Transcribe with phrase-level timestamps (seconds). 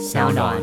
[0.00, 0.56] 小暖。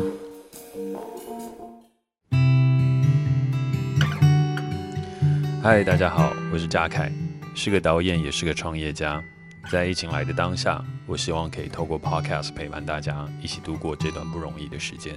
[5.62, 7.12] 嗨，大家好，我是嘉凯，
[7.54, 9.22] 是个导演，也是个创业家。
[9.70, 15.14] 在疫情来的当下，我希望可以透过 Podcast 陪伴大家一起度过这段不容易的时间。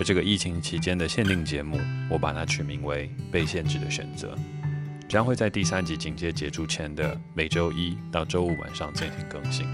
[0.00, 1.78] 而这个疫情期间的限定节目，
[2.10, 4.34] 我把它取名为《被限制的选择》，
[5.08, 9.64] 将会在第三集警戒结束前的每周一到周五晚上进行更新。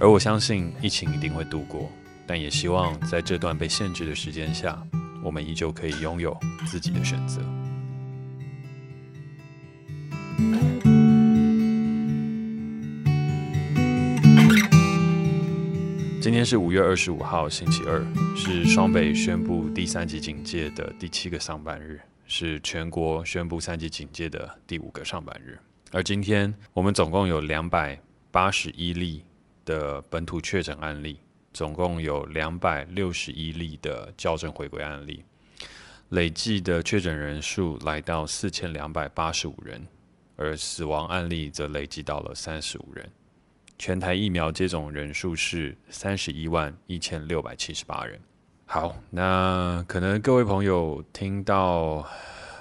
[0.00, 1.90] 而我相信疫情一定会度过，
[2.28, 4.78] 但也希望在这段被限制的时间下，
[5.24, 7.40] 我们依旧可以拥有自己的选择。
[16.20, 18.04] 今天是五月二十五号，星期二，
[18.36, 25.58] 是双北宣布第三级警戒的第七个上班日，是全国宣布三级警戒的第五个上班日。
[25.92, 27.98] 而今天我们总共有两百
[28.30, 29.24] 八十一例
[29.64, 31.18] 的本土确诊案例，
[31.58, 35.24] 总共有两百六十一例的校正回归案例，
[36.10, 39.84] 累计的确诊人数来到四千两百八十五人。
[40.36, 43.10] 而死亡案例则累计到了三十五人，
[43.76, 48.20] 全台疫苗接种人数是三十一万一千六百七十八人。
[48.64, 52.06] 好，那可能各位朋友听到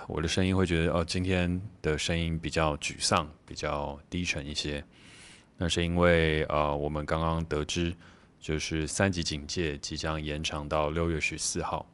[0.08, 4.84] 我的声音会觉得，哦，今天的声音比较沮丧，比较低沉一些。
[5.56, 7.96] 那是因为，呃，我们刚刚得知，
[8.48, 11.86] 就是三级警戒即将延长到六月十四号。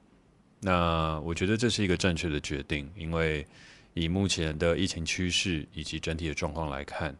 [0.59, 3.46] 那我觉得这是一个正确的决定，因为。
[3.96, 7.16] 以目前的疫情趋势以及整体的状况来看，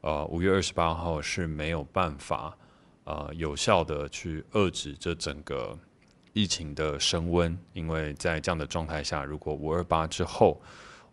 [0.00, 2.52] 呃，五月二十八号是没有办法，
[3.04, 5.78] 呃，有效的去遏制这整个
[6.32, 10.60] 疫情的升温，因为在这样的状态下，如果五二八之后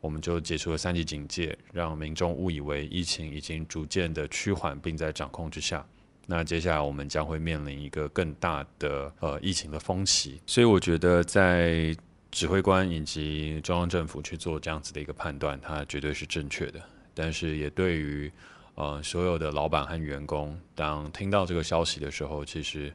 [0.02, 5.86] 我们就解除了三级警戒，让民众误以为疫情已经逐渐的趋缓并在掌控之下，
[6.26, 11.96] 那接下来我们将会面临一个更大的呃疫情的风起，所以我觉得在。
[12.36, 16.82] 指挥官以及中央政府去做这样子的一个判断，它绝对是正确的。
[17.14, 18.32] 但是也对于
[18.74, 22.92] 呃所有的老板和员工，当听到这个消息的时候，其实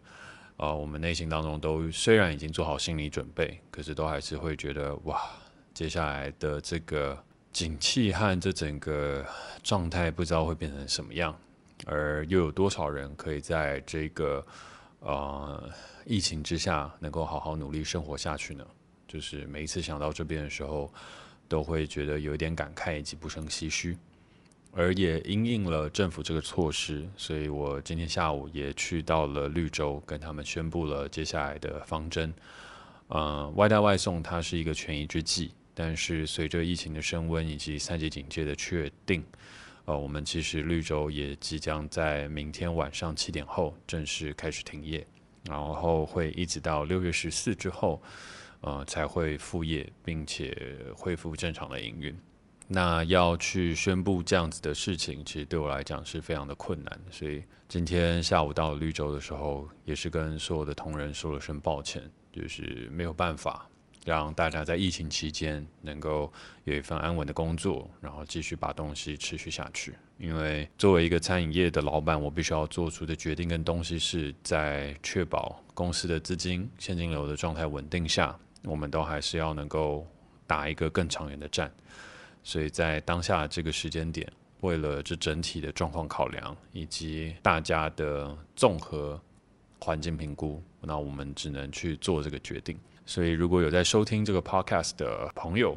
[0.57, 5.21] 呃我们内心当中都虽然已经做好心理准备，可是都还是会觉得哇，
[5.73, 7.17] 接下来的这个
[7.53, 9.25] 景气和这整个
[9.63, 11.39] 状态不知道会变成什么样，
[11.87, 14.45] 而又有多少人可以在这个
[15.01, 15.71] 呃
[16.05, 18.67] 疫情之下能够好好努力生活下去呢？
[19.07, 20.93] 就是每一次想到这边的时候，
[21.49, 23.97] 都会觉得有一点感慨以及不胜唏嘘，
[24.73, 32.33] 而也因应了政府这个措施，所以我今天下午也去到了绿洲，跟他们宣布了接下来的方针。
[33.07, 39.25] 呃，外带外送它是一个权宜之计，但是随着疫情的升温以及三级警戒的确定，
[39.89, 45.07] 呃，我们其实绿洲也即将在明天晚上七点后正式开始停业，
[45.45, 48.01] 然后会一直到六月十四之后。
[48.61, 52.13] 呃，才会复业，并且恢复正常的营运。
[52.67, 57.01] 那要去宣布这样子的事情，其实对我来讲是非常的困难。
[57.09, 63.71] 所以今天下午到绿洲的时候，也是跟所有的同仁说了声抱歉，就是没有办法
[64.09, 66.33] 让大家在疫情期间能够
[66.65, 69.95] 有一份安稳的工作，然后继续把东西持续下去。
[70.17, 78.35] 因为作为一个餐饮业的老板，我必须要做出的决定跟东西是在确保公司的资金现金流的状态稳定下。
[78.65, 80.07] 我们都还是要能够
[80.47, 81.71] 打一个更长远的战，
[82.43, 84.27] 所以在当下这个时间点，
[84.61, 89.21] 为了这整体的状况考量以及大家的综合
[89.79, 92.79] 环境评估，那我们只能去做这个决定。
[93.09, 95.75] 所以如果有在收听这个 podcast 的朋友，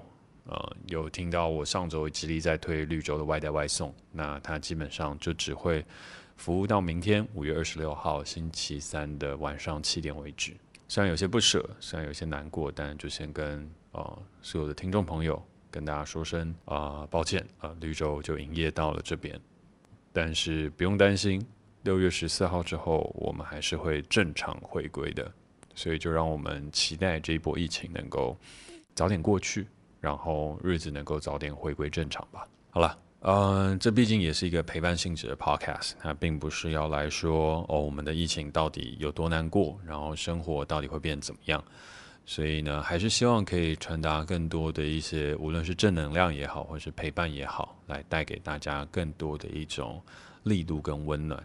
[0.47, 5.85] 呃，有听到我上周极力在推绿洲的外带外送，那它基本上就只会
[6.35, 10.51] 服务到明天五月二十六号星期三的晚上七点为止。
[10.89, 19.39] 虽然有些不舍，虽然有些难过，但就先跟呃所有的听众朋友跟大家说声啊、抱歉啊、绿洲就营业到了这边，
[20.11, 21.41] 但是不用担心，
[21.83, 25.31] 六月十四号之后我们还是会正常回归的，
[25.75, 28.37] 所以就让我们期待这一波疫情能够
[28.95, 29.67] 早点过去，
[29.99, 32.47] 然后日子能够早点回归正常吧。
[32.69, 32.97] 好了。
[33.21, 41.63] 呃，这毕竟也是一个陪伴性质的 podcast，它并不是要来说哦，我们的疫情到底有多难过，然后生活到底会变怎么样。
[42.25, 50.01] 所以呢，还是希望可以传达更多的一些，无论是正能量也好，或是陪伴也好，来带给大家更多的一种
[50.41, 51.39] 力度跟温暖。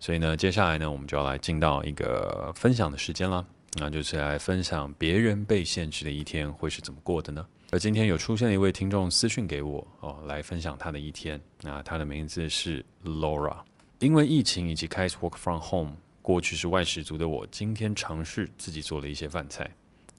[0.00, 7.46] 所以呢，接下来呢，我们就要来进到一个分享的时间了，那就是来分享别人被限制的一天会是怎么过的呢？
[7.70, 11.40] 而今天有出现了一位听众私讯给我哦，来分享他的一天。
[11.60, 13.58] 那他的名字是 Laura。
[13.98, 19.68] 因为疫情以及开始 work from home，过去是外食族的我，今天尝试自己做了一些饭菜，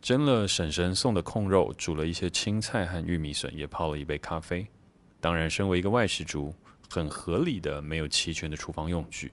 [0.01, 4.67] 蒸了婶婶送的控肉，煮了一些青菜和玉米笋，也泡了一杯咖啡。
[5.21, 6.53] 当然，身为一个外食族，
[6.89, 9.31] 很合理的没有齐全的厨房用具，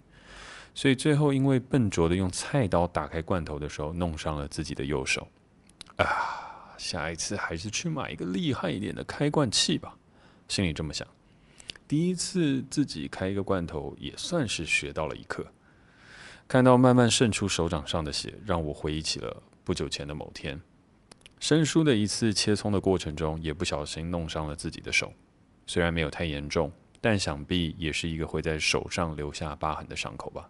[0.76, 5.26] 所以最后因为笨拙的用菜刀打开罐头的时候，弄伤了自己的右手。
[5.96, 9.96] 啊，下一次还是去买一个厉害一点的开罐器吧，
[10.49, 11.08] 心里这么想。
[11.88, 15.46] 第一次自己开一个罐头，也算是学到了一课。
[16.46, 20.61] 看到慢慢渗出手掌上的血，让我回忆起了不久前的某天，
[21.40, 25.11] 生疏的一次切葱的过程中，也不小心弄伤了自己的手。
[25.67, 26.70] 虽然没有太严重，
[27.00, 30.46] 但想必也是一个会在手上留下疤痕的伤口吧。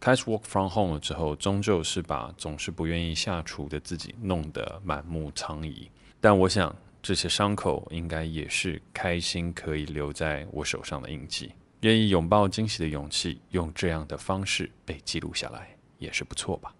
[0.00, 5.88] 开始 work from home 了之后，终究是把总是不愿意下厨的自己弄得满目疮痍。
[6.20, 6.74] 但我想。
[7.06, 11.52] 这些伤口应该也是开心可以留在我手上的印记，
[11.82, 16.74] 愿意拥抱惊喜的勇气，用这样的方式被记录下来，也是不错吧。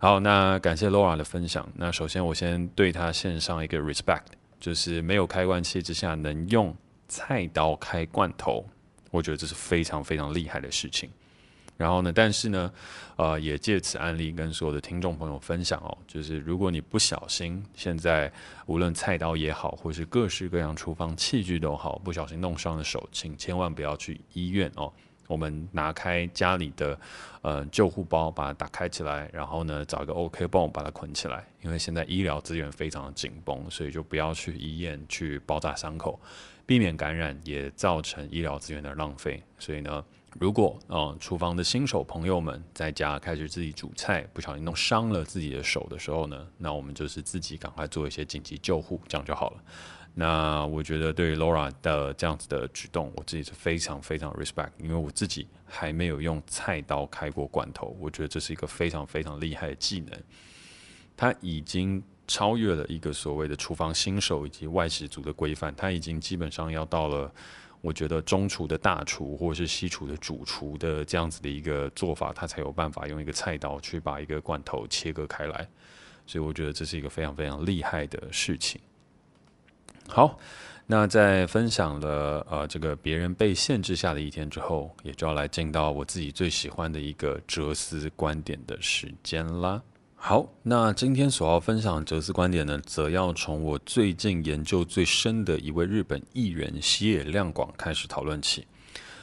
[0.00, 1.68] 好，那感谢 Laura 的分享。
[1.76, 4.24] 那首先我先对她献上一个 respect，
[4.58, 8.68] 就是没有开罐器之下能用菜刀开罐头，
[9.12, 11.08] 我觉得这是非常非常厉害的事情。
[11.80, 12.70] 然后呢，但是呢，
[13.16, 18.30] 呃，也借此案例跟所有的听众朋友分享哦，就是如果你不小心，现在
[18.66, 24.92] 无论菜刀也好，或是各式各样厨房器具都好，不小心弄伤了手，请千万不要去医院哦。
[25.26, 27.00] 我们拿开家里的
[27.40, 31.46] 呃救护包，把它打开起来，然后呢，找一个 OK 绷把它捆起来。
[31.62, 36.20] 因为现在医疗资源非常的紧绷，所以就不要去医院去包扎伤口，
[36.66, 39.42] 避免感染，也造成医疗资源的浪费。
[39.58, 40.04] 所以呢。
[40.38, 49.56] 如果啊，厨房的新手朋友们在家开始自己煮菜，不小心弄伤了自己的手的时候呢，那我们就是自己赶快做一些紧急救护，这样就好了。
[50.14, 60.20] 那我觉得对于 Laura 的这样子的举动，我自己是非常非常 respect，因为我自己还没有用菜刀开过罐头，我觉得这是一个非常非常厉害的技能。
[61.16, 67.32] 它已经超越了一个所谓的厨房新手以及外食族的规范，它已经基本上要到了。
[67.82, 75.66] 我觉得中厨的大厨或者是西厨的主厨的这样子的一个做法，他才有办法用一个菜刀去把一个罐头切割开来，
[76.26, 78.80] 所以我觉得这是一个非常非常厉害的事情。
[80.08, 80.38] 好，
[80.86, 89.80] 那在分享了呃这个别人被限制下的一天之后，也就要来进到我自己最喜欢的一个哲思观点的时间啦。
[90.22, 98.66] 好，那今天所要分享的哲思观点呢，则要从我最近研究最深的一位日本艺人西野亮广开始讨论起。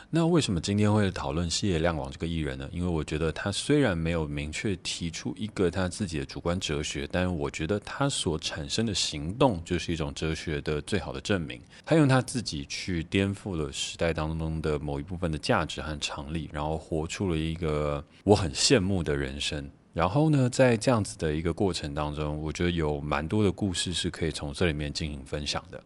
[0.09, 2.67] 那为什么今天会讨论西野亮广这个艺人呢？
[2.73, 11.61] 因为我觉得他虽然没有明确提出一个他自己的主观哲学，但我觉得他所产生的行动就是一种哲学的最好的证明。
[11.85, 19.69] 他用他自己去颠覆了时代当中的某一部分的价值和常理，然后活出了一个我很羡慕的人生。
[19.97, 25.83] 然后呢，在这样子的一个过程当中，我觉得有蛮多的故事是可以从这里面进行分享的。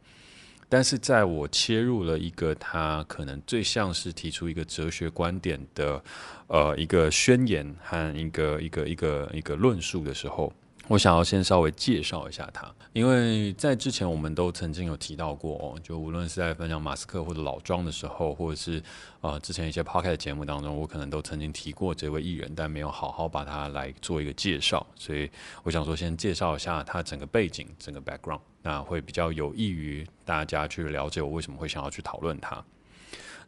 [0.68, 6.04] 但是在我切入了一个他可能最像是提出一个哲学观点的，
[6.48, 10.52] 呃，一个宣言和一个一个一个一个论述的时候。
[10.92, 18.84] 我想要先稍微介绍一下他，因为在之前我们都曾经有提到过哦，就无论是在分享马斯克或者老庄的时候，或者是
[19.22, 25.32] 呃之前一些 podcast 节目当中，我可能都曾经提过这位艺人，但没有好好把他来做一个介绍，所以
[25.64, 32.62] 我想说先介绍一下他整个背景、整个 background，那会比较有益于大家去了解我为什么会想要去讨论他。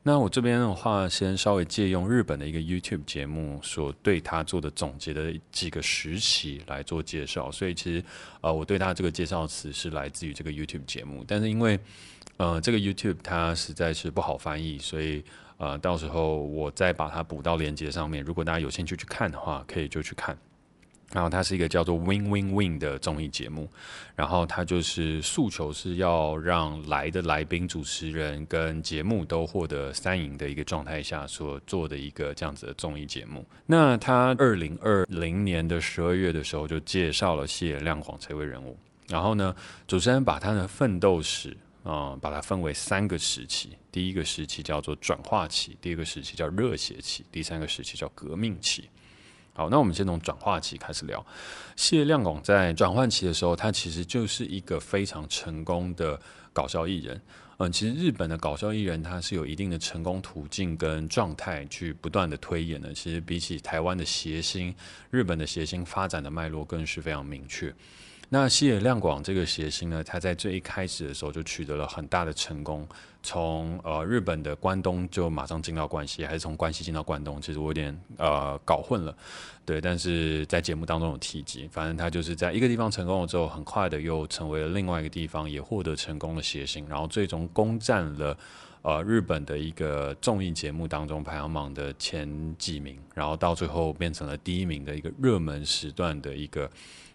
[0.06, 8.04] 那我这边的话，先稍微借用日本的一个 YouTube 节目所对他做的总结的几个时期来做介绍，所以其实
[8.42, 11.80] 呃，我对他这个介绍词是来自于这个 YouTube 节目，但是因为
[12.36, 15.24] 呃这个 YouTube 它实在是不好翻译，所以
[15.56, 20.38] 呃到时候我再把它补到链接上面，如果大家有兴趣去看的话，可以就去看。
[21.14, 23.70] 然后它是一个叫做 Win Win Win 的综艺节目，
[24.16, 33.46] 然后它就是诉求是要让来的来宾、主持人跟节目都获得三赢的一个状态下所做的一个这样子的综艺节目。
[33.68, 38.76] 那他二零二零年的十二月的时候就介绍了谢亮广这位人物，
[39.08, 39.56] 然后呢，
[39.88, 48.90] 主持人把他的奋斗史啊、把它分为三个时期，第一个时期叫做转化期，第二个时期叫热血期，第三个时期叫革命期。
[49.56, 51.24] 好，那我们先从转化期开始聊。
[51.76, 56.20] 谢亮广在转换期的时候，他其实就是一个非常成功的
[56.52, 57.22] 搞笑艺人。
[57.58, 62.92] 嗯，其实日本的搞笑艺人他是有一定的成功途径跟状态去不断的推演的。
[62.96, 64.74] 其实比起台湾的谐星，
[65.12, 67.72] 日本的谐星发展的脉络更是非常明确。
[68.34, 72.84] 那西野亮广这个谐星呢，他在最一开始的时候就取得了很大的成功，
[73.22, 79.16] 从呃日本的关东就马上进到关西，还是从关西进到关东，其实我有点呃搞混了，
[79.64, 88.36] 对，但是在节目当中有提及，反正他就是在一个地方成功了之后，很快的又成为了另外一个地方也获得成功的谐星，然后最终攻占了。
[88.82, 96.70] 呃，日本的一个综艺节目当中排行榜的前几名，然后到最后变成了第一名的一个热门时段的一个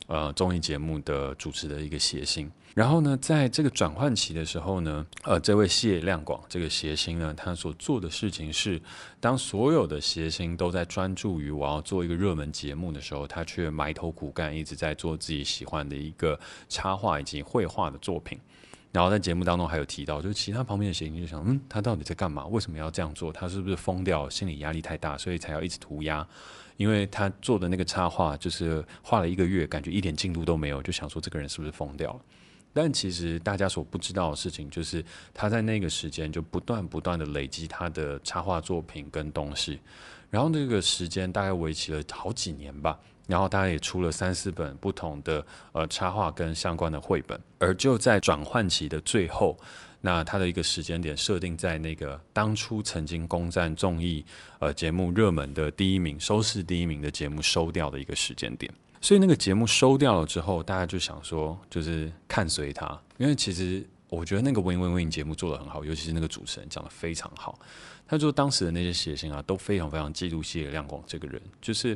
[0.09, 2.51] 呃综艺节目的主持的一个谐星。
[2.75, 8.81] 然后呢，在这个转换期的时候呢，呃，这位谢亮广这个谐星呢，他所做的事情是，
[9.19, 16.39] 当所有的谐星都在专注于我要做一个热门节目的时候，他却埋头苦干，一直在做自己喜欢的一个
[16.69, 18.39] 插画以及绘画的作品。
[18.91, 22.47] 然后在节目当中还有提到，就是其他旁边的谐星就想，嗯，他到底在干嘛？
[22.47, 23.31] 为什么要这样做？
[23.33, 24.29] 他是不是疯掉？
[24.31, 26.27] 心理压力太大，所以才要一直涂鸦？
[26.79, 32.21] 因为他做的那个插画，就是画了一个月，感觉一点进度都没有，就想说这个人是不是疯掉了？
[32.73, 35.05] 但其实大家所不知道的事情，就是
[35.35, 39.81] 他在那个时间就不断不断的累积他的插画作品跟东西，
[40.31, 42.99] 然后那个时间大概维持了好几年吧。
[43.29, 49.55] 然后他也出了三四本不同的呃插画跟相关的绘本，而就在转换期的最后，
[50.01, 54.25] 那他的一个时间点设定在那个当初曾经攻占综艺
[54.61, 67.59] 呃节目热门的第一名、收视第一名的节目收掉的一个时间点，所以那个节目收掉了之后，大家就想说就是看随他，因为其实我觉得那个 Win Win Win 节目做得很好，尤其是那个主持人讲得非常好，
[68.07, 71.95] 他说当时的那些谐星啊都非常非常嫉妒谢亮广这个人，就是。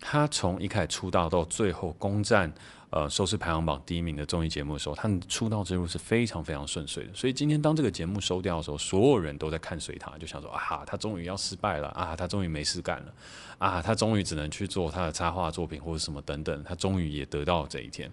[0.00, 2.52] 他从一开始出道到最后攻占
[2.90, 7.10] 呃收视排行榜第一名的综艺节目的时候，他的出道之路是非常非常顺遂的。
[7.14, 13.12] 所以今天当这个节目收掉的时候，所有人都在看随他，就想说啊，他终于要失败了啊，他终于没事干了
[13.58, 18.10] 啊，他终于只能去做他的插画作品或者什么等等，他终于也得到了这一天。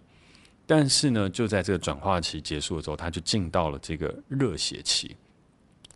[0.65, 5.15] 但是呢，就在这个转化期结束的时候，他就进到了这个热血期。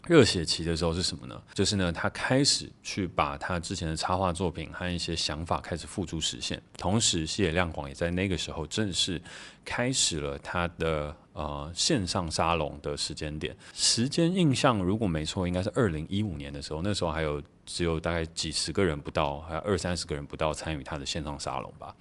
[0.08, 1.40] 热血期的时候是什么呢？
[1.54, 6.60] 就是呢，他开始去把他之前的插画作品和一些想法开始付诸实现。
[6.78, 9.22] 同时，西野亮广也在那个时候正式
[9.64, 13.56] 开始了他的呃线上沙龙的时间点。
[13.74, 16.82] 时间印象如果没错，应该是二零一五年的时候。
[16.82, 21.96] 那时候还有只有大概几十个人不到，还有二三十个人不到参与他的线上沙龙吧。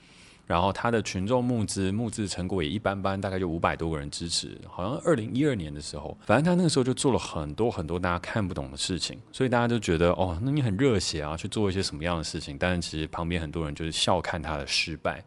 [0.49, 4.59] 然后他的群众募资募资成果也一般般，大概就五百多个人支持。
[4.67, 12.57] 好像二零一二年的时候，反正他那个时候就做了很多很多大家看不懂的事情，所以大家就觉得哦，那你很热血啊，去做一些什么样的事情？
[12.59, 15.23] 但是其实旁边很多人就是笑看他的失败，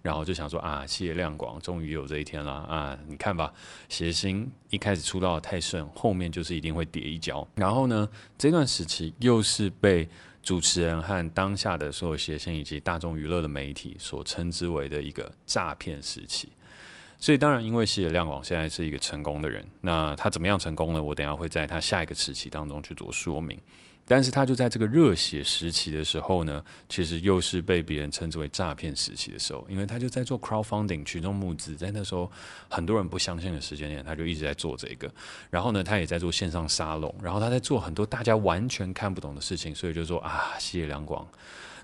[0.00, 2.98] 然后就想说啊，西野亮广终于有这一天了啊！
[3.06, 3.52] 你看吧，
[3.90, 7.46] 谐星一开始出道太顺，后面就是一定会跌一跤。
[7.56, 10.08] 然后呢，这段时期又是被。
[10.42, 16.48] 主持人和当下的所有学生以及大众娱乐的媒体所称之为的一个诈骗时期，
[17.18, 21.02] 所以当然，因为谢亮广现在是一个成功的人，那他怎么样成功呢？
[21.02, 23.56] 我等下会在他下一个时期当中去做说明。
[24.04, 32.30] 但是他就在这个热血时期的时候呢，其实又是被别人称之为诈骗时期的时候，因为他就在做 crowdfunding 群众募资，在那时候
[32.68, 35.08] 很多人不相信的时间点，他就一直在做这个。
[35.50, 41.26] 然后呢，他也在做线上沙龙，然后他在做很多大家完全看不懂的事情，所以就说啊，谢谢梁广，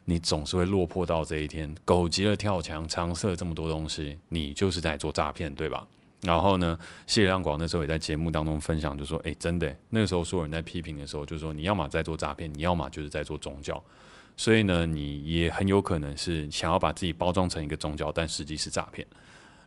[0.05, 5.87] 你总是会落魄到这一天，狗急了跳墙，尝试了这么多东西，你就是在做诈骗，对吧？
[6.23, 13.81] 然后呢，谢亮广那时候也在节目当中分享，就说：“哎，真的，那个时候所有人在批评的时候，就说你要么在做诈骗，你要么就是在做宗教。
[14.37, 19.07] 所以呢，你也很有可能是想要把自己包装成一个宗教，但实际是诈骗。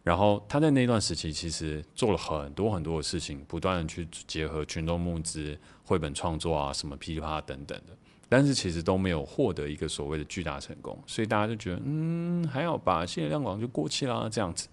[0.04, 7.96] 然后他在那段时期其实做了很多很多的事情，不断的去结合群众募资、绘本创作啊，什么噼里啪啦等等的，
[8.28, 11.02] 但是其实都没有获得一个所谓的巨大成功。
[11.08, 14.68] 所以大家就觉得，嗯，还好吧，谢亮广就过气啦，这样子。”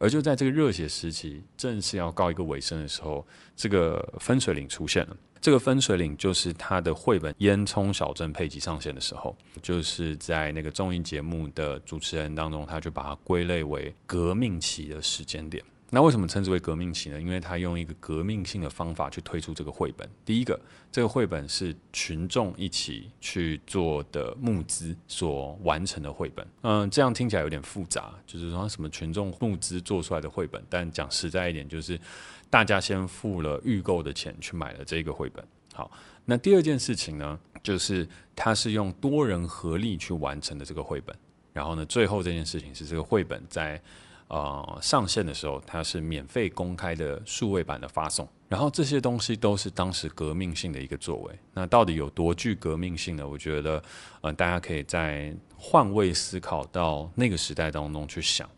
[0.00, 5.16] 而就在这个热血时期正是要告一个尾声的时候，这个分水岭出现了。
[5.42, 15.62] 这个分水岭就是他的绘本《烟囱小镇》配集上线的时候，就是在那个综艺节目的主持人当中，他就把它归类为革命期的时间点。
[15.92, 17.20] 那为什么称之为革命期呢？
[17.20, 20.08] 因为他用一个革命性的方法去推出这个绘本。
[20.24, 20.58] 第一个，
[20.92, 26.46] 这个绘本是群众一起去做的募资所完成的绘本。
[26.62, 30.64] 嗯，这样听起来有点复杂，就是说什么群众募资做出来的绘本。
[30.70, 32.00] 但讲实在一点，就是
[32.48, 35.44] 大家先付了预购的钱去买了这个绘本。
[35.74, 35.90] 好，
[36.24, 41.16] 那第二件事情呢，就是他是用多人合力去完成的这个绘本。
[41.52, 43.82] 然后呢，最后这件事情是这个绘本在。
[44.30, 51.36] 呃，上线的时候它是免费公开的数位版的发送，然后这些东西都是当时革命性的一个作为。
[51.52, 53.26] 那到底有多具革命性呢？
[53.26, 53.82] 我觉得，
[54.20, 58.48] 呃，大家可以在换位思考到那个时代当中去想，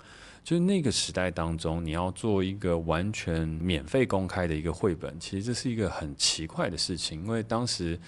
[0.44, 7.98] 就是那个时代当中，你要做一个完全免费公开的一个绘本，其实这是一个很奇怪的事情，因为当时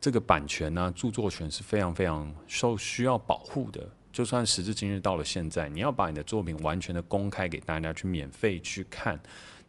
[0.00, 3.84] 这个版权呢、著作权是非常非常受需要保护的。
[4.18, 9.16] 就算时至今日到了现在，你要把你的作品完全的公开给大家去免费去看，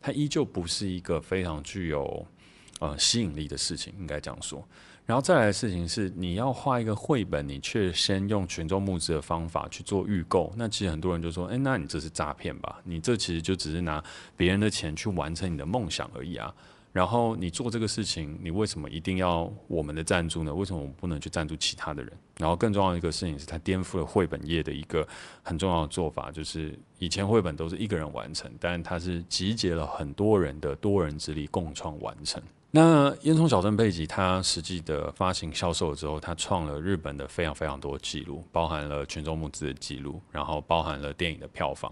[0.01, 2.25] 它依旧不是一个非常具有
[2.79, 4.67] 呃吸引力的事情，应该这样说。
[5.05, 12.81] 然后再来的事情是，你要画一个绘本，你却先用群众募资的方法去做预购，那其实很多人就说：“诶，那你这是诈骗吧？
[12.83, 14.03] 你这其实就只是拿
[14.35, 16.51] 别人的钱去完成你的梦想而已啊。”
[16.91, 20.53] 然后你做这个事情，你为什么一定要我们的赞助呢？
[20.53, 22.11] 为什么我们不能去赞助其他的人？
[22.37, 25.07] 然后更重要的一个事情是，它颠覆了绘本业的一个
[25.43, 32.41] 很重要的做法，就是以前绘本都是一个人完成，但它是集结了很多人的多人之力共创完成。
[32.71, 41.91] 那烟囱小镇贝吉它实际的发行销售之后，它创了日本的非常非常多记录，包含了群众募资的记录，然后包含了电影的票房。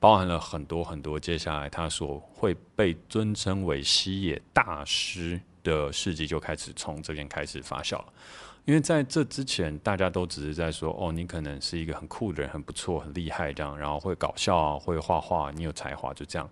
[0.00, 8.06] 包含了很多很多，接下来他所会被尊称为西野大师的事迹就开始从这边开始发酵了。
[8.64, 16.50] 因为在这之前，大家都只是在说：“哦，你可能是一个很酷的人，很不错，很厉害这样，然后会搞笑啊，会画画，你有才华，就这样。”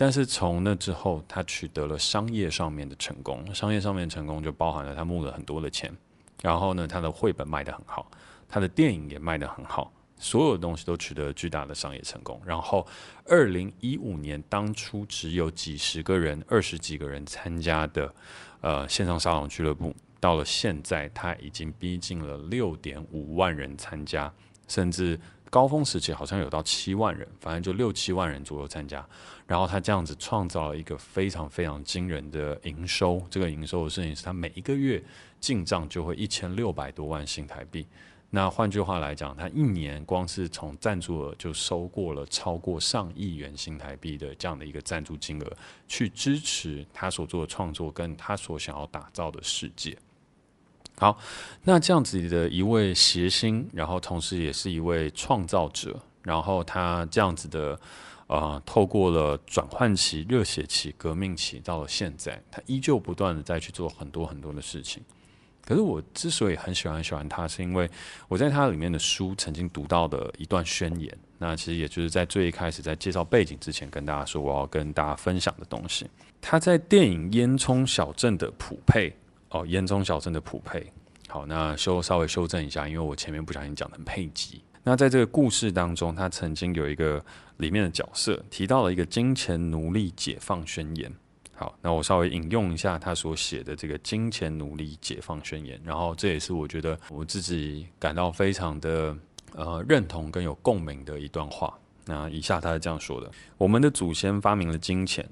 [0.00, 5.94] 但是从那之后，他取得了商业上面的成功，商业上面的成功就包含了他募了很多的钱，
[6.40, 8.10] 然后呢，他的绘本卖得很好，
[8.48, 9.92] 他的电影也卖得很好。
[10.16, 12.40] 所有的东西都取得了巨大的商业成功。
[12.46, 12.86] 然后，
[13.26, 18.14] 二零一五年当初只有几十个人、二十几个人参加的
[18.62, 24.32] 呃线上沙龙俱乐部，到了现在，他已经逼近了六点五万人参加，
[24.66, 29.04] 甚至高峰时期好像有到七万人，反正就六七万人左右参加。
[29.46, 33.20] 然后他这样子创造了一个非常非常惊人的营收。
[33.28, 35.02] 这个营收的事情是他每一个月
[35.40, 37.84] 进账就会一千六百多万新台币。
[38.32, 45.56] 那换句话来讲，他一年光是从赞助额就收过了超过上亿元新台币的这样的一个赞助金额，
[45.88, 49.98] 去支持他所做的创作跟他所想要打造的世界。
[51.00, 51.18] 好，
[51.62, 57.80] 那这样子的一位谐星，然后同时也是一位创造者，然后他这样子的
[58.26, 65.02] 呃，透过了转换期、热血期、革命期，到了现在，他依旧不断的在去做很多很多的事情。
[65.64, 67.88] 可是我之所以很喜欢很喜欢他，是因为
[68.28, 71.10] 我在他里面的书曾经读到的一段宣言。
[71.38, 76.06] 那其实也就是在最一开始在介绍背景之前，跟大家说我要跟大家分享的东西。
[76.42, 79.10] 他在电影《烟囱小镇》的普配
[79.50, 80.92] 哦，《烟囱小镇》的普配。
[81.28, 84.62] 好，那修稍微修正一下，因为我前面不小心讲成配吉。
[84.82, 87.22] 那在这个故事当中，他曾经有一个
[87.58, 91.12] 里面的角色提到了一个金钱奴隶解放宣言。
[91.54, 99.14] 好，那我稍微引用一下他所写的这个《金钱奴隶解放宣言》，然后这也是我觉得我自己感到非常的
[99.52, 101.78] 呃认同跟有共鸣的一段话。
[102.06, 105.28] 那以下他是这样说的：我们的祖先发明了金钱，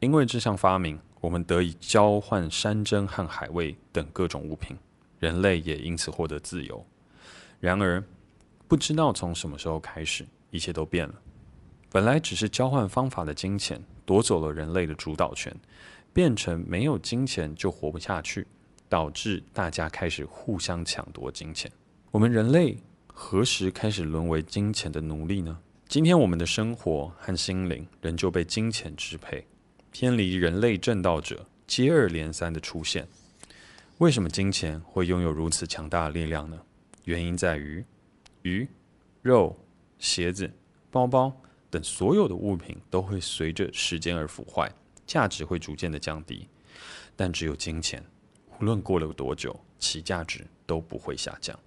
[0.00, 4.76] 因为这项发明，我们得以交换山珍和海味等各种物品，
[5.18, 6.84] 人类也因此获得自由。
[7.58, 8.02] 然而，
[8.68, 11.14] 不知道从什么时候开始，一切都变了。
[11.90, 15.54] 本来只是交换方法的金钱，夺走了人类的主导权，
[16.12, 18.46] 变成没有金钱就活不下去，
[18.88, 21.70] 导致大家开始互相抢夺金钱。
[22.10, 22.76] 我们人类
[23.06, 25.58] 何时开始沦为金钱的奴隶呢？
[25.88, 29.46] 今天我们的生活和心灵仍旧被金钱支配，
[29.98, 33.08] 偏离人类正道者接二连三的出现。
[33.96, 36.60] 为什么金钱会拥有如此强大的力量呢？
[37.04, 37.82] 原因在于
[38.42, 38.68] 鱼、
[39.22, 39.58] 肉、
[39.98, 40.52] 鞋子、
[40.90, 41.34] 包包。
[41.70, 44.70] 等所有的物品都会随着时间而腐坏，
[45.06, 46.46] 价值会逐渐的降低，
[47.16, 48.04] 但只有金钱，
[48.60, 51.58] 无论过了多久，其价值都不会下降。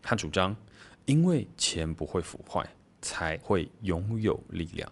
[0.00, 0.56] 他主张，
[1.04, 2.66] 因为钱不会腐坏，
[3.02, 4.90] 才会拥有力量。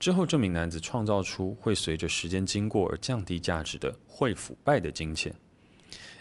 [0.00, 5.30] 之后，这名男子创造出会随着时间经过而降低价值的会腐败的金钱，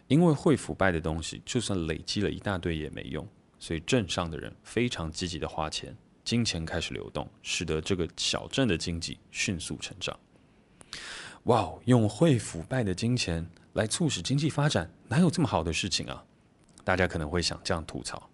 [0.07, 3.25] 因为会腐败的东西，就算累积了一大堆也没用，
[3.57, 5.95] 所以镇上的人非常积极的花钱。
[6.25, 10.19] 金钱开始流动，使得这个小镇的经济迅速成长。
[11.43, 16.21] 哇哦，用会腐败的金钱来促使经济发展，哪有这么好的事情啊？
[16.83, 18.29] 大家可能会想这样吐槽，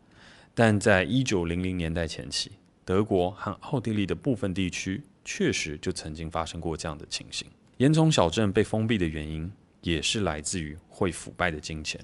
[0.55, 2.53] 但在一九零零年代前期，
[2.85, 7.47] 德国和奥地利的部分地区确实就曾经发生过这样的情形。
[7.77, 11.99] 烟囱小镇被封闭的原因，也是来自于会腐败的金钱。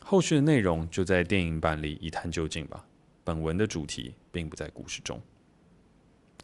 [0.00, 2.86] 后续的内容就在电影版里一探究竟吧。
[3.24, 5.20] 本文的主题并不在故事中。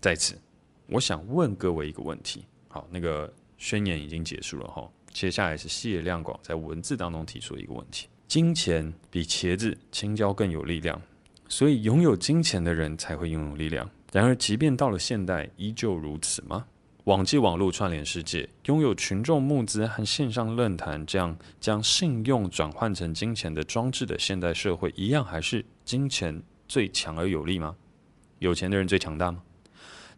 [0.01, 0.39] 在此，
[0.87, 2.45] 我想问各位一个问题。
[2.69, 11.01] 好，那个宣言已经结束了哈，接下来是谢亮广在文字当中提出的一个问题：金钱比茄子、青椒更有力量，
[11.49, 13.89] 所以拥有金钱的人才会拥有力量。
[14.13, 16.65] 然而，即便到了现代，依旧如此吗？
[17.05, 27.75] 网际网络串联世界，拥有群众募资和线上论坛这样将信用转换成金钱的装置的现代社会，一样还是金钱最强而有力吗？
[28.41, 29.43] 有钱的人最强大吗？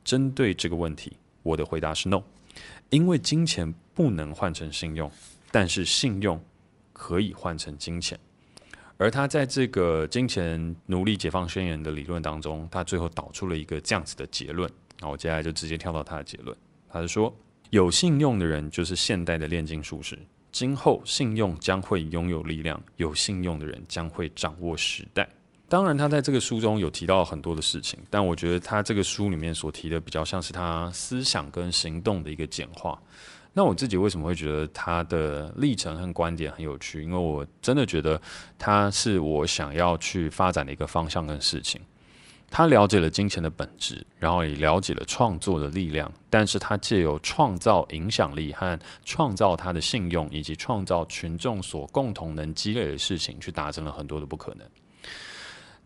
[0.05, 1.13] 针对这个问题，
[1.45, 2.21] 我的回答是 no，
[2.91, 5.09] 因为金钱不能换成信用，
[5.53, 6.43] 但是信用
[6.93, 8.19] 可以换成金钱。
[9.01, 14.71] 而他在这个金钱奴隶解放宣言的理论当中，他最后导出了一个这样子的结论。
[15.01, 16.55] 那我接下来就直接跳到他的结论。
[16.87, 17.35] 他是说，
[17.71, 20.19] 有信用的人就是现代的炼金术士。
[20.53, 25.27] 今后信用将会拥有力量，有信用的人将会掌握时代。
[25.67, 33.01] 当然，他在这个书中有提到很多的事情，但我觉得他这个书里面所提的比较像是他思想跟行动的一个简化。
[33.53, 37.03] 那我自己为什么会觉得他的历程和观点很有趣？
[37.03, 38.21] 因为我真的觉得
[38.59, 41.81] 他是我想要去发展的一个方向跟事情。
[42.53, 54.67] 他了解了金钱的本质，然后也了解了创作的力量，但是他借由创造影响力和创造他的信用，以及创造群众所共同能积累的事情，去达成了很多的不可能。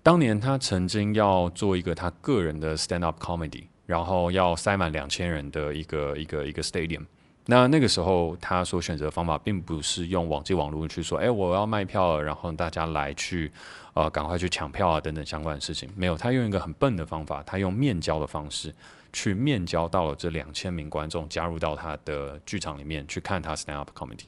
[0.03, 7.05] 当年他曾经要做一个他个人的 stand up comedy，然后要塞满两千人的一个一个一个 stadium。
[7.46, 13.52] 那那个时候，他所选择的方法并不是用网际网络去说，哎，我要卖票了，然后大家来去，
[13.92, 15.90] 呃，赶快去抢票啊，等等相关的事情。
[15.94, 18.74] 没有，他用一个很笨的方法，他用面交的方式
[19.12, 24.24] 去面交到了这两千名观众，加入到他的剧场里面去看他 stand up comedy。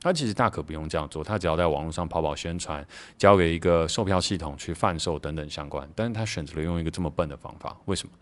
[0.00, 2.84] 他其实大可不用这样做，他只要在网络上跑跑宣传，
[3.16, 5.88] 交给一个售票系统去贩售等等相关。
[5.94, 8.12] 但是他选择了用一个这么笨的方法，为什么？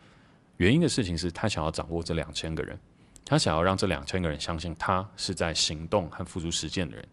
[0.59, 2.79] 原因的事情是他想要掌握这两千个人。
[3.29, 7.05] 他想要让这两千个人相信他是在行动和付诸实践的人，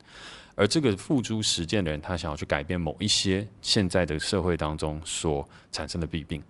[0.53, 6.41] 而这个付诸实践的人，他想要去改变某一些现在的社会当中所产生的弊病，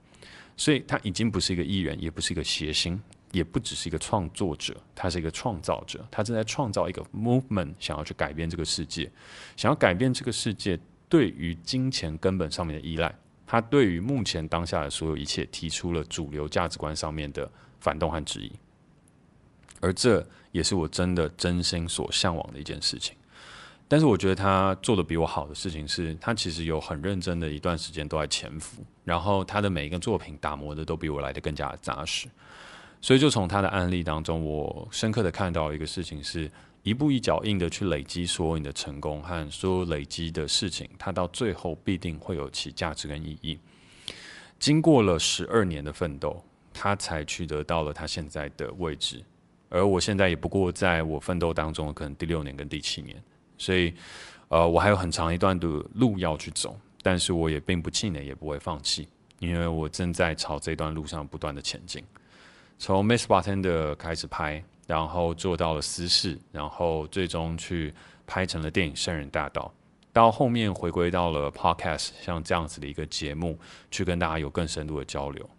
[0.58, 9.10] 所以他已经不是一个艺人，也不是一个谐星，也不只是一个创作者，他是一个创造者，他正在创造一个 movement，想要去改变这个世界，
[9.56, 13.16] 想要改变这个世界对于金钱根本上面的依赖，
[13.48, 17.50] 他对于目前当下的所有一切提出了主流价值观上面的
[17.80, 18.52] 反动和质疑。
[19.84, 23.14] 而这也是我真的真心所向往的一件事情。
[23.86, 32.30] 但是我觉得他做的比我好的事情是，他其实有很认真的一段时间都在潜伏，然后他的每一个作品打磨的都比我来的更加扎实。
[33.02, 36.50] 所以就从他的案例当中，我深刻的看到一个事情是，
[36.82, 43.60] 一步一脚印的去累积所有你的成功和所有累积的事情，它到最后必定会有其价值跟意义。
[44.58, 46.42] 经过了十二年的奋斗，
[46.74, 49.22] 他才取得到了他现在的位置。
[49.74, 53.20] 而我现在也不过在我奋斗当中，可能第六年跟第七年，
[53.58, 53.92] 所以，
[54.50, 59.08] 呃，我还有很长一段的路要去走，但是我也并不气馁，也不会放弃，
[59.40, 62.04] 因为我正在朝这段路上不断的前进。
[62.78, 67.92] 从 Miss Bartender 开始拍，然后做到了私事，然后最终去
[68.28, 69.74] 拍成了电影《圣人大道》，
[70.14, 73.58] 到后面回归到了 Podcast，像这样子的一个节目，
[73.90, 75.50] 去跟大家有更深度的交流。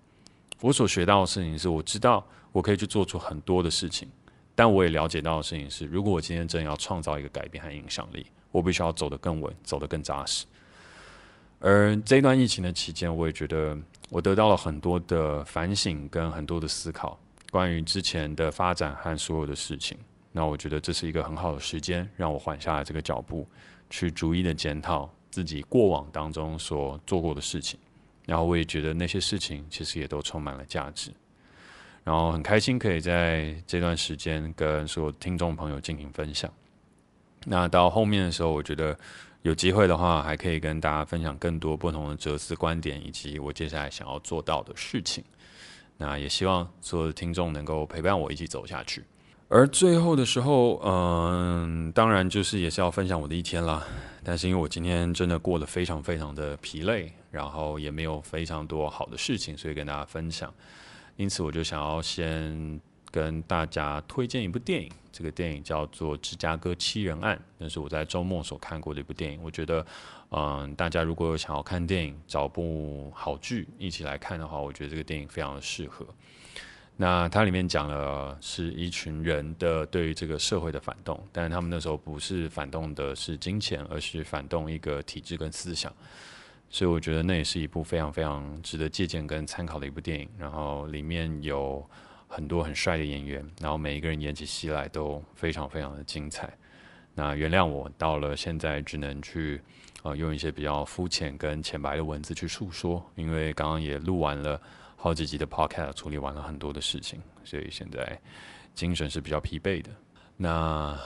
[0.64, 2.24] 我所学到的事情是，我知道。
[2.53, 4.09] 我可以去做出很多的事情，
[4.55, 10.46] 但我也了解到的事情是，如果我今天真的要创造一个改变和影响力，我必须要走得更稳，走得更扎实。
[11.59, 13.77] 而这段疫情的期间，我也觉得
[14.09, 17.18] 我得到了很多的反省跟很多的思考，
[17.50, 19.98] 关于之前的发展和所有的事情。
[20.33, 23.46] 那我觉得这是一个很好的时间，让我缓下来这个脚步，
[23.90, 27.79] 去逐一的检讨自己过往当中所做过的事情。
[28.26, 31.10] 然后我也觉得那些事情其实也都充满了价值。
[32.02, 36.52] 然后很开心可以在这段时间跟所有听众朋友进行分享。
[37.46, 38.98] 那到后面的时候，我觉得
[39.42, 45.24] 有机会的话，还可以跟大家分享更多不同的哲思观点，以及我接下来想要做到的事情。
[45.96, 49.04] 那也希望所有的听众能够陪伴我一起走下去。
[49.56, 53.86] 而最后的时候，嗯，当然就是也是要分享我的一天啦。
[54.24, 60.52] 但是因为我今天真的过得非常非常的疲累，然后也没有非常多好的事情，所以跟大家分享。
[61.14, 62.80] 因此，我就想要先
[63.12, 64.90] 跟大家推荐一部电影。
[65.12, 69.38] 这个电影叫做《芝加哥七人案》，那是我在周末所看过的一部电影。
[69.40, 69.86] 我觉得，
[70.32, 76.04] 嗯，大家如果有想要看电影、找部好剧一起来看的话，我觉得这个电影非常的适合。
[76.96, 85.92] 那它里面讲了是一群人的对于这个社会的反动，但是他们那时候不是反动的是金钱，而是反动一个体制跟思想。
[86.70, 90.28] 所以我觉得那也是一部非常非常值得借鉴跟参考的一部电影。
[90.38, 91.85] 然后里面有
[92.28, 96.52] 很多很帅的演员，然后每一个人演起戏来都非常非常的精彩。
[97.14, 99.61] 那原谅我到了现在只能去
[100.02, 104.61] 呃，用一些比较肤浅跟浅白的文字去诉说，因为刚刚也录完了
[105.04, 108.18] 好几集的 podcast，处理完了很多的事情，所以现在
[108.72, 109.90] 精神是比较疲惫的。
[110.34, 110.98] 那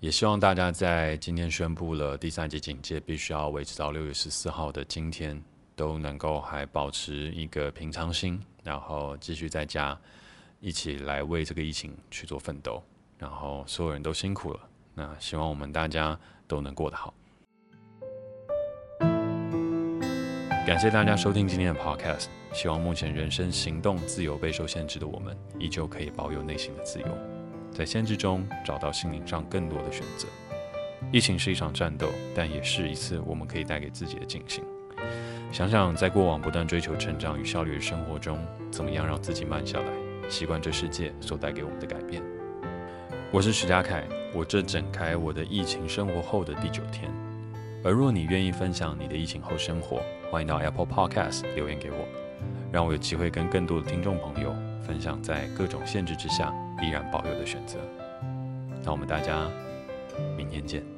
[0.00, 5.40] 也希望大家在今天宣布了第三级警戒，必须要维持到六月十四号的今天，
[5.76, 9.96] 都能够还保持一个平常心，然后继续在家
[10.58, 12.82] 一起来为这个疫情去做奋斗。
[13.18, 14.60] 然后所有人都辛苦了，
[14.94, 17.14] 那希望我们大家都能过得好。
[20.68, 27.06] 感谢大家收听今天的 Podcast，希望目前人生行动自由备受限制的我们，依旧可以保有内心的自由。
[27.72, 30.28] 在限制中找到心灵上更多的选择。
[31.10, 34.62] 疫情是一场战斗，但也是一次我们可以带给自己的警醒。
[35.50, 38.38] 想想在过往不断追求成长与效率的生活中，
[38.70, 39.86] 怎么样让自己慢下来，
[40.28, 42.22] 习惯这世界所带给我们的改变。
[43.32, 44.04] 我是徐佳凯，
[44.34, 47.10] 我这展开我的疫情生活后的第九天。
[47.84, 52.06] 而若你愿意分享你的疫情后生活，欢迎到 Apple Podcast 留言给我，
[52.72, 57.78] 让我有机会跟更多的听众朋友分享在各种限制之下依然保有的选择。
[58.84, 59.48] 那我们大家
[60.36, 60.97] 明天见。